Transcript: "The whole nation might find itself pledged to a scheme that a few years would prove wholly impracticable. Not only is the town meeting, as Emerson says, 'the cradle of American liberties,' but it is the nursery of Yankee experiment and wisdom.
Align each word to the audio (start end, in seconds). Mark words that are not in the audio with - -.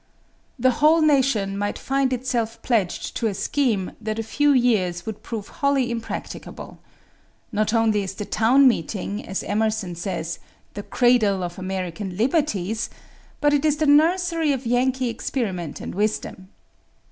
"The 0.57 0.71
whole 0.71 1.03
nation 1.03 1.55
might 1.55 1.77
find 1.77 2.11
itself 2.11 2.59
pledged 2.63 3.15
to 3.17 3.27
a 3.27 3.35
scheme 3.35 3.91
that 4.01 4.17
a 4.17 4.23
few 4.23 4.49
years 4.49 5.05
would 5.05 5.21
prove 5.21 5.49
wholly 5.61 5.91
impracticable. 5.91 6.79
Not 7.51 7.71
only 7.71 8.01
is 8.01 8.15
the 8.15 8.25
town 8.25 8.67
meeting, 8.67 9.23
as 9.23 9.43
Emerson 9.43 9.93
says, 9.93 10.39
'the 10.73 10.81
cradle 10.81 11.43
of 11.43 11.59
American 11.59 12.17
liberties,' 12.17 12.89
but 13.41 13.53
it 13.53 13.63
is 13.63 13.77
the 13.77 13.85
nursery 13.85 14.51
of 14.51 14.65
Yankee 14.65 15.07
experiment 15.09 15.79
and 15.79 15.93
wisdom. 15.93 16.49